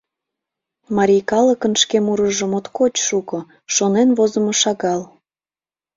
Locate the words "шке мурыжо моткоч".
1.81-2.93